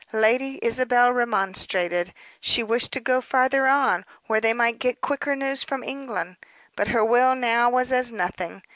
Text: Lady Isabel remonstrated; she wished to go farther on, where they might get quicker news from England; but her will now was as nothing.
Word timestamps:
Lady 0.13 0.57
Isabel 0.63 1.11
remonstrated; 1.13 2.11
she 2.39 2.63
wished 2.63 2.91
to 2.93 2.99
go 2.99 3.21
farther 3.21 3.67
on, 3.67 4.03
where 4.25 4.41
they 4.41 4.51
might 4.51 4.79
get 4.79 4.99
quicker 4.99 5.35
news 5.35 5.63
from 5.63 5.83
England; 5.83 6.37
but 6.75 6.87
her 6.87 7.05
will 7.05 7.35
now 7.35 7.69
was 7.69 7.91
as 7.91 8.11
nothing. 8.11 8.63